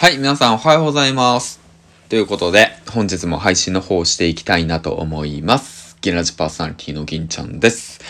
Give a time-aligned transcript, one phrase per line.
[0.00, 1.60] はい、皆さんおはようございます。
[2.08, 5.98] ということで、本日も配信の方をしていきたいなと思います。
[6.00, 8.00] ギラジパーソナリティの銀ちゃんです。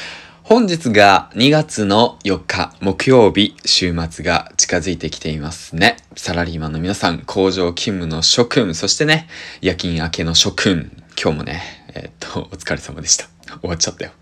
[0.44, 5.96] 本日が2月の4日木曜日、週末が近づいてきていますね。
[6.14, 9.26] サラリーマンの皆さん、工場勤務の諸君、そしてね、
[9.60, 11.60] 夜勤明けの諸君、今日もね、
[11.94, 13.26] えーっと、お疲れ様でした。
[13.60, 14.12] 終わっちゃったよ。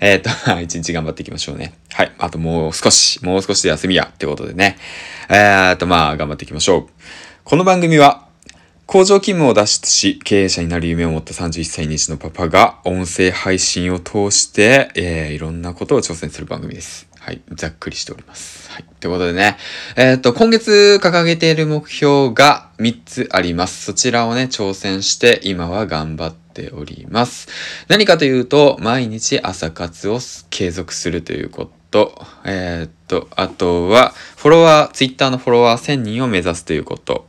[0.00, 1.74] えーっと、 一日頑張っていきましょうね。
[1.92, 2.12] はい。
[2.18, 4.78] あともう少し、もう少しで休みやってことでね。
[5.28, 6.86] えーっと、まあ頑張っていきましょう。
[7.44, 8.26] この番組は、
[8.86, 17.06] 工場勤務を脱出し、経営者になる夢を持った31歳日のパパが、音声配信を通して、えー、いろんなことを挑戦する番組です。
[17.20, 17.42] はい。
[17.52, 18.70] ざっくりしております。
[18.70, 18.84] はい。
[19.00, 19.58] ということでね、
[19.96, 23.84] えーっと、今月掲げている目標が3つあります。
[23.84, 27.48] そちらをね、挑戦して、今は頑張ってております。
[27.86, 30.18] 何かというと、毎日朝活を
[30.50, 32.20] 継続するということ。
[32.44, 37.26] えーっと、あとは、フォロワー、ツイッターのフォロワー1000人を目指すということ。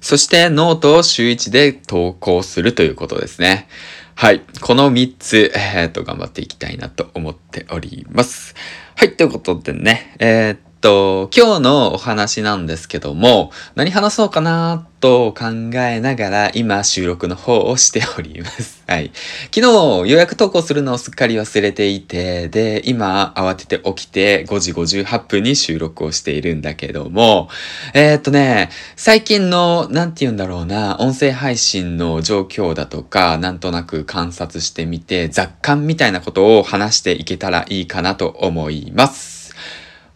[0.00, 3.68] そしてノートを週1で投稿するということですね。
[4.14, 4.40] はい。
[4.62, 8.54] この3つ、えーっと、頑張っていきたいなと思っております。
[8.96, 9.12] はい。
[9.14, 18.82] ということでね、えーっと、今日のお話なんですけども、何話そうかなと考えながら今収録の方をしております。
[18.88, 19.10] はい。
[19.54, 27.48] 昨日予約投稿するのをすっかり忘れていて、で、今慌てて起きて5時58分に収録をしているんだけども、
[27.94, 39.39] えーっとね、最近の、なんて言うんだろうな、音声配信の状況だとか、なんとなく観察してみて、雑感みたいなことを話していけたらいいかなと思います。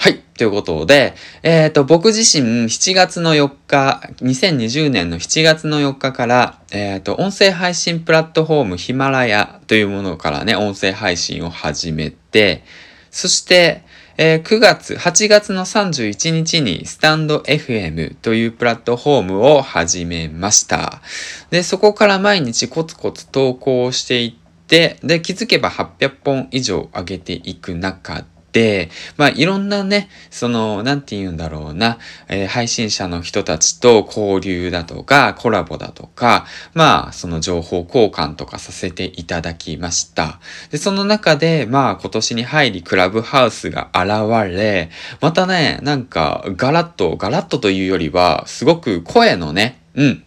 [0.05, 0.19] はい。
[0.37, 12.65] ということで、えっ、と、僕自身7月の4日、2020年の7月の4日から、えっ、と、音声配信プラットフォームヒマラヤというものからね、音声配信を始めて、
[13.11, 13.81] そして、
[14.19, 21.01] えー9月、8月の31日にスタンド FM というプラットフォームを始めました。
[21.49, 31.99] で、そこから毎日コツコツ投稿していって、で、気づけば800本以上上げていく中で、まあ、いろんなね、その、なんて言うんだろうな、
[32.29, 40.39] えー配信者の人たちと交流だとか、コラボだとか、まあ、その情報交換とかさせていただきました。
[40.71, 44.91] で、その中で、まあ、今年に入り、クラブハウスが現れ、
[45.21, 50.25] またね、なんか、ガラッと、ガラッとというよりは、すごく声のね、うん、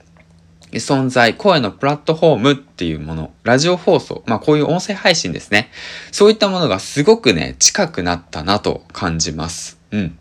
[0.74, 5.70] 存在、声のプラットフォームっていうもの、ラジオ放送、まあこういう音声配信ですね。
[6.12, 9.78] そういったものがすごくね、近くなったなと感じます。
[9.92, 10.18] うん。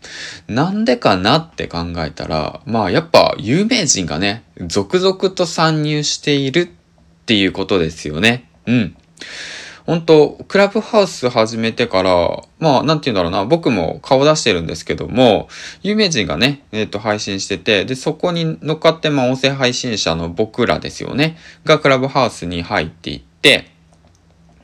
[0.47, 6.67] なんでかなって考えたら、まあやっぱ有名人がね、続々と参入しているっ
[7.25, 8.49] ていうことですよね。
[8.65, 8.95] うん。
[9.87, 15.47] 本当クラブハウス始めてから、まあ、なんて言うんだろうな、僕も顔出してるんですけども、
[15.81, 23.71] 有名人がね、えっ、と、配信してて、で、そこに乗っかって、まあ、音声配信者の僕らですよね、がクラブハウスに入っていって、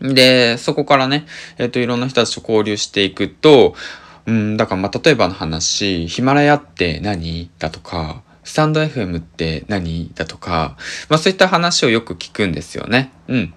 [0.01, 1.25] で、そこからね、
[1.57, 3.75] えっ、と、いろんな人たちと交流していくと、
[4.25, 7.49] うん、だから、まあ、例えばの話、ヒマラヤって何？
[7.59, 10.11] だとか、スタンド FM って何？
[10.15, 10.75] だとか、
[11.07, 13.13] まあ、そういった話をよく聞くんですよね。
[13.29, 13.53] うん。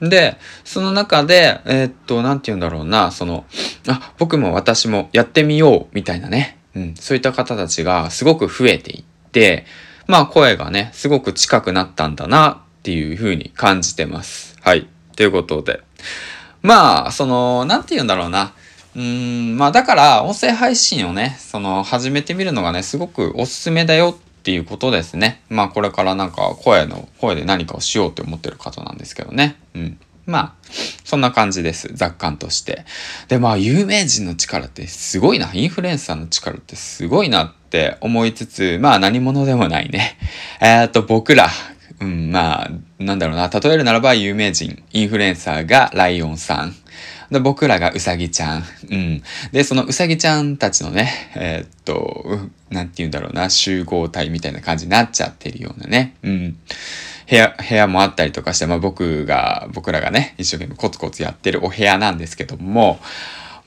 [0.00, 3.44] で、その中で、えーっと、なんて言うんだろうな、その、
[3.88, 6.58] あ、僕も私もやってみよう、みたいなね。
[6.74, 9.66] うん、そういった方たちがすごく増えていって、
[10.06, 14.56] まあ声がね、すごく近くなったんだな、っていうふうに感じてます。
[14.62, 14.86] はい。
[15.16, 15.82] ということで。
[16.62, 18.52] まあ、その、なんて言うんだろうな。
[18.96, 24.16] うーん、まあだから、音声配信をね、その、始めてみるのがね、すごくおすすめだよ
[24.48, 25.42] っていうことですね。
[25.50, 29.56] まあこれからなんか声の、声で何かをしようって思ってる方なんですけどね。
[29.74, 30.00] うん。
[30.24, 30.54] まあ、
[31.04, 31.90] そんな感じです。
[31.92, 32.86] 雑感として。
[33.28, 35.50] で、まあ、有名人の力ってすごいな。
[35.52, 40.16] インフルエンサーの力ってすごいなって思いつつ、まあ何者でもないね。
[40.62, 41.50] えーっと、僕ら、
[42.00, 43.48] うん、まあ、なんだろうな。
[43.48, 46.74] 例えるならば有名人、インフルエンサーがライオンさん。
[47.30, 48.64] で、僕らがウサギちゃん。
[48.90, 49.22] うん。
[49.52, 56.16] で、そのウサギちゃんたちのね、えーっと、なんて言うんだろうな、集合体みたいな感じになっちゃってるようなね。
[56.22, 56.56] うん。
[57.28, 62.98] 部屋、部屋もあったりとかして、まあ僕が、僕らがね、一生懸命コツコツやってるお部屋なんですけども、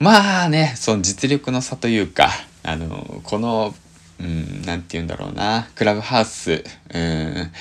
[0.00, 2.30] まあね、その実力の差というか、
[2.64, 3.72] あの、この、
[4.18, 7.52] うん、なんて言うんだろうな、クラブハウス、うん、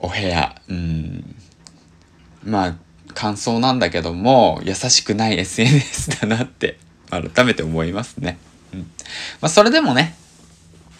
[0.00, 1.36] お部屋、うん、
[2.42, 2.74] まあ、
[3.14, 6.78] 感想なんだけども、優しくない SNS だなって、
[7.10, 8.38] 改めて思いますね。
[8.72, 8.80] うん。
[9.40, 10.16] まあ、それでもね、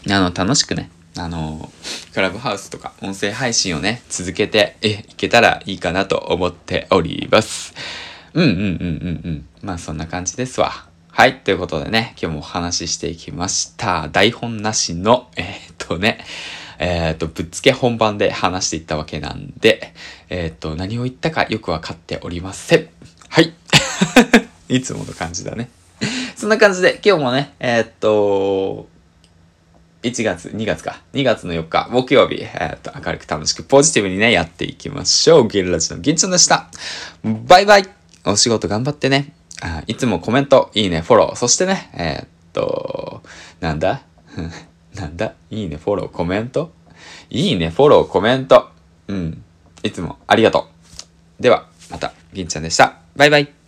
[0.08, 1.70] あの、楽しくね、あの、
[2.12, 7.72] クラブハウスとか音声配信をね、続けてえいけたらいいかなと思っております。
[8.34, 9.48] うんうんうんうんうん。
[9.62, 10.86] まあそんな感じですわ。
[11.10, 11.38] はい。
[11.40, 14.08] ということでね、今日もお話ししていきました。
[14.08, 15.46] 台本なしの、えっ、
[15.78, 16.24] とね、
[16.86, 19.94] えっ、と、ぶっつけ本番で話していったわけなんで、
[20.28, 22.88] えっ、と、何を言ったかよくわかっておりません。
[23.30, 23.54] はい。
[24.68, 25.70] いつもの感じだね。
[26.36, 28.86] そんな感じで、今日もね、えっ、と、
[30.02, 31.00] 1月、2月か。
[31.14, 35.48] 2月の4日、木曜日、えっ、と、明るく楽しくポジティブにね、やっていきましょう。
[35.48, 36.68] ゲルラジの銀ちゃんでした。
[37.46, 37.88] バイバイ
[38.26, 39.32] お仕事頑張ってね。
[39.62, 43.22] あいつもコメント、いいね、フォロー、そしてね、えー、っと、
[43.60, 44.02] なんだ？
[44.94, 45.34] なんだ？
[45.50, 46.72] いいね、フォロー、コメント？
[47.30, 48.68] いいね、フォロー、コメント。
[49.08, 49.42] うん。
[49.82, 50.68] いつもありがと
[51.40, 51.42] う。
[51.42, 52.98] では、また、銀ちゃんでした。
[53.16, 53.63] バイバイ。